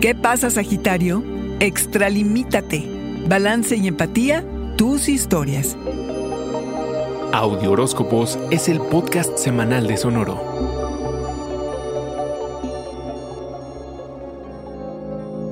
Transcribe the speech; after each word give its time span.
¿Qué 0.00 0.14
pasa, 0.14 0.48
Sagitario? 0.48 1.22
Extralimítate. 1.60 2.88
Balance 3.28 3.76
y 3.76 3.86
empatía, 3.86 4.42
tus 4.78 5.10
historias. 5.10 5.76
Audio 7.34 7.72
Horóscopos 7.72 8.38
es 8.50 8.70
el 8.70 8.80
podcast 8.80 9.36
semanal 9.36 9.86
de 9.86 9.98
Sonoro. 9.98 10.79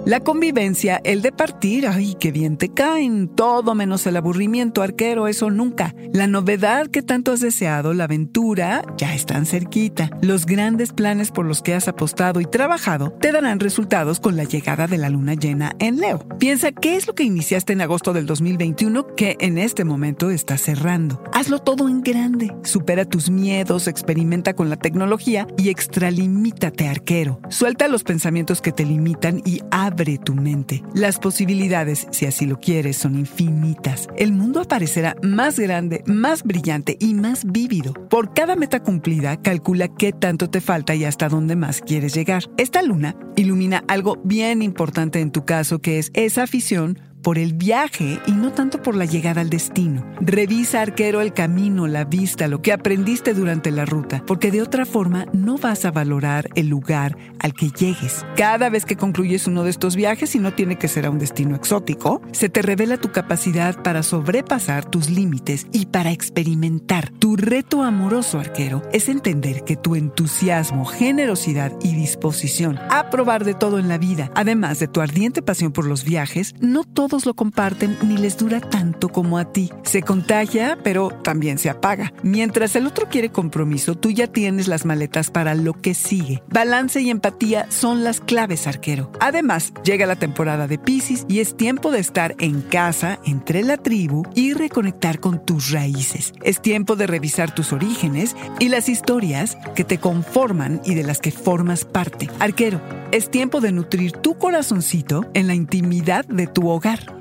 La 0.08 0.20
convivencia, 0.20 1.02
el 1.04 1.20
de 1.20 1.32
partir, 1.32 1.86
ay, 1.86 2.16
qué 2.18 2.32
bien 2.32 2.56
te 2.56 2.70
caen, 2.70 3.28
todo 3.28 3.74
menos 3.74 4.06
el 4.06 4.16
aburrimiento, 4.16 4.80
arquero, 4.80 5.28
eso 5.28 5.50
nunca. 5.50 5.94
La 6.14 6.26
novedad 6.26 6.86
que 6.86 7.02
tanto 7.02 7.30
has 7.30 7.40
deseado, 7.40 7.92
la 7.92 8.04
aventura, 8.04 8.82
ya 8.96 9.14
están 9.14 9.44
cerquita. 9.44 10.08
Los 10.22 10.46
grandes 10.46 10.94
planes 10.94 11.30
por 11.30 11.44
los 11.44 11.60
que 11.60 11.74
has 11.74 11.88
apostado 11.88 12.40
y 12.40 12.46
trabajado 12.46 13.10
te 13.20 13.32
darán 13.32 13.60
resultados 13.60 14.18
con 14.18 14.34
la 14.34 14.44
llegada 14.44 14.86
de 14.86 14.96
la 14.96 15.10
luna 15.10 15.34
llena 15.34 15.76
en 15.78 15.98
Leo. 15.98 16.26
Piensa 16.38 16.72
qué 16.72 16.96
es 16.96 17.06
lo 17.06 17.14
que 17.14 17.24
iniciaste 17.24 17.74
en 17.74 17.82
agosto 17.82 18.14
del 18.14 18.24
2021 18.24 19.14
que 19.14 19.36
en 19.40 19.58
este 19.58 19.84
momento 19.84 20.30
está 20.30 20.56
cerrando. 20.56 21.22
Hazlo 21.34 21.58
todo 21.58 21.86
en 21.86 22.00
grande, 22.00 22.50
supera 22.64 23.04
tus 23.04 23.28
miedos, 23.28 23.86
experimenta 23.86 24.54
con 24.54 24.70
la 24.70 24.76
tecnología 24.76 25.46
y 25.58 25.68
extralimítate, 25.68 26.88
arquero. 26.88 27.42
Suelta 27.50 27.88
los 27.88 28.04
pensamientos 28.04 28.62
que 28.62 28.72
te 28.72 28.86
limitan 28.86 29.42
y 29.44 29.60
abre 29.70 29.97
abre 29.98 30.16
tu 30.18 30.34
mente. 30.34 30.84
Las 30.94 31.18
posibilidades, 31.18 32.06
si 32.12 32.26
así 32.26 32.46
lo 32.46 32.60
quieres, 32.60 32.96
son 32.96 33.18
infinitas. 33.18 34.08
El 34.16 34.32
mundo 34.32 34.60
aparecerá 34.60 35.16
más 35.22 35.58
grande, 35.58 36.04
más 36.06 36.44
brillante 36.44 36.96
y 37.00 37.14
más 37.14 37.44
vívido. 37.44 37.94
Por 38.08 38.32
cada 38.32 38.54
meta 38.54 38.80
cumplida, 38.80 39.36
calcula 39.42 39.88
qué 39.88 40.12
tanto 40.12 40.50
te 40.50 40.60
falta 40.60 40.94
y 40.94 41.04
hasta 41.04 41.28
dónde 41.28 41.56
más 41.56 41.80
quieres 41.80 42.14
llegar. 42.14 42.44
Esta 42.58 42.82
luna 42.82 43.16
ilumina 43.34 43.82
algo 43.88 44.18
bien 44.22 44.62
importante 44.62 45.20
en 45.20 45.32
tu 45.32 45.44
caso, 45.44 45.80
que 45.80 45.98
es 45.98 46.12
esa 46.14 46.44
afición 46.44 47.00
por 47.28 47.38
el 47.38 47.52
viaje 47.52 48.22
y 48.26 48.32
no 48.32 48.54
tanto 48.54 48.80
por 48.80 48.94
la 48.94 49.04
llegada 49.04 49.42
al 49.42 49.50
destino. 49.50 50.02
Revisa, 50.18 50.80
arquero, 50.80 51.20
el 51.20 51.34
camino, 51.34 51.86
la 51.86 52.06
vista, 52.06 52.48
lo 52.48 52.62
que 52.62 52.72
aprendiste 52.72 53.34
durante 53.34 53.70
la 53.70 53.84
ruta, 53.84 54.24
porque 54.26 54.50
de 54.50 54.62
otra 54.62 54.86
forma 54.86 55.26
no 55.34 55.58
vas 55.58 55.84
a 55.84 55.90
valorar 55.90 56.48
el 56.54 56.68
lugar 56.68 57.18
al 57.38 57.52
que 57.52 57.68
llegues. 57.68 58.24
Cada 58.34 58.70
vez 58.70 58.86
que 58.86 58.96
concluyes 58.96 59.46
uno 59.46 59.62
de 59.62 59.68
estos 59.68 59.94
viajes, 59.94 60.34
y 60.36 60.38
no 60.38 60.54
tiene 60.54 60.78
que 60.78 60.88
ser 60.88 61.04
a 61.04 61.10
un 61.10 61.18
destino 61.18 61.54
exótico, 61.54 62.22
se 62.32 62.48
te 62.48 62.62
revela 62.62 62.96
tu 62.96 63.12
capacidad 63.12 63.82
para 63.82 64.02
sobrepasar 64.02 64.86
tus 64.86 65.10
límites 65.10 65.66
y 65.70 65.84
para 65.84 66.12
experimentar. 66.12 67.10
Tu 67.10 67.36
reto 67.36 67.82
amoroso, 67.82 68.40
arquero, 68.40 68.80
es 68.90 69.10
entender 69.10 69.64
que 69.64 69.76
tu 69.76 69.96
entusiasmo, 69.96 70.86
generosidad 70.86 71.74
y 71.82 71.94
disposición 71.94 72.78
a 72.88 73.10
probar 73.10 73.44
de 73.44 73.52
todo 73.52 73.78
en 73.78 73.88
la 73.88 73.98
vida, 73.98 74.30
además 74.34 74.78
de 74.78 74.88
tu 74.88 75.02
ardiente 75.02 75.42
pasión 75.42 75.72
por 75.72 75.84
los 75.84 76.04
viajes, 76.04 76.54
no 76.60 76.84
todo 76.84 77.17
lo 77.26 77.34
comparten 77.34 77.96
ni 78.02 78.16
les 78.16 78.36
dura 78.36 78.60
tanto 78.60 79.08
como 79.08 79.38
a 79.38 79.52
ti. 79.52 79.70
Se 79.82 80.02
contagia, 80.02 80.78
pero 80.82 81.10
también 81.10 81.58
se 81.58 81.70
apaga. 81.70 82.12
Mientras 82.22 82.76
el 82.76 82.86
otro 82.86 83.08
quiere 83.08 83.30
compromiso, 83.30 83.94
tú 83.94 84.10
ya 84.10 84.26
tienes 84.26 84.68
las 84.68 84.84
maletas 84.84 85.30
para 85.30 85.54
lo 85.54 85.72
que 85.72 85.94
sigue. 85.94 86.42
Balance 86.48 87.00
y 87.00 87.10
empatía 87.10 87.66
son 87.70 88.04
las 88.04 88.20
claves, 88.20 88.66
arquero. 88.66 89.10
Además, 89.20 89.72
llega 89.84 90.06
la 90.06 90.16
temporada 90.16 90.66
de 90.66 90.78
Pisces 90.78 91.24
y 91.28 91.40
es 91.40 91.56
tiempo 91.56 91.90
de 91.90 92.00
estar 92.00 92.34
en 92.38 92.60
casa, 92.60 93.18
entre 93.24 93.62
la 93.62 93.76
tribu 93.76 94.24
y 94.34 94.52
reconectar 94.52 95.20
con 95.20 95.44
tus 95.44 95.70
raíces. 95.70 96.32
Es 96.42 96.60
tiempo 96.60 96.96
de 96.96 97.06
revisar 97.06 97.54
tus 97.54 97.72
orígenes 97.72 98.36
y 98.58 98.68
las 98.68 98.88
historias 98.88 99.56
que 99.74 99.84
te 99.84 99.98
conforman 99.98 100.80
y 100.84 100.94
de 100.94 101.04
las 101.04 101.20
que 101.20 101.30
formas 101.30 101.84
parte. 101.84 102.28
Arquero, 102.38 102.80
es 103.10 103.30
tiempo 103.30 103.60
de 103.60 103.72
nutrir 103.72 104.12
tu 104.12 104.36
corazoncito 104.36 105.26
en 105.34 105.46
la 105.46 105.54
intimidad 105.54 106.26
de 106.26 106.46
tu 106.46 106.68
hogar. 106.68 107.17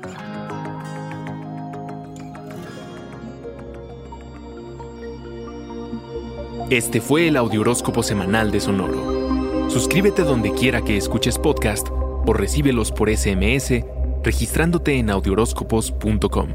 Este 6.70 7.00
fue 7.00 7.28
el 7.28 7.38
Audioróscopo 7.38 8.02
Semanal 8.02 8.50
de 8.50 8.60
Sonoro. 8.60 9.70
Suscríbete 9.70 10.22
donde 10.22 10.52
quiera 10.52 10.82
que 10.82 10.98
escuches 10.98 11.38
podcast 11.38 11.88
o 11.90 12.32
recíbelos 12.34 12.92
por 12.92 13.08
SMS 13.08 13.84
registrándote 14.22 14.98
en 14.98 15.08
audioróscopos.com. 15.08 16.48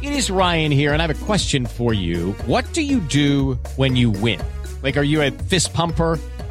It 0.00 0.12
is 0.14 0.30
Ryan 0.30 0.72
here, 0.72 0.94
and 0.94 1.02
I 1.02 1.06
have 1.06 1.22
a 1.22 1.26
question 1.26 1.66
for 1.66 1.92
you. 1.92 2.32
What 2.46 2.64
do 2.72 2.80
you 2.80 3.00
do 3.00 3.58
when 3.76 3.94
you 3.94 4.10
win? 4.10 4.40
Like, 4.82 4.96
are 4.96 5.04
you 5.04 5.22
a 5.22 5.30
fist 5.30 5.74
pumper? 5.74 6.18